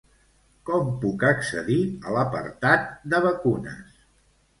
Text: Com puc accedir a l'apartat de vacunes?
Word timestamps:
Com 0.69 0.87
puc 1.01 1.25
accedir 1.31 1.77
a 2.05 2.13
l'apartat 2.15 2.89
de 3.13 3.21
vacunes? 3.27 4.01